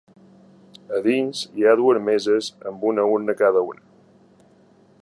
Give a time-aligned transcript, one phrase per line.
[0.99, 3.87] A dins hi ha dues meses amb una urna a cada una.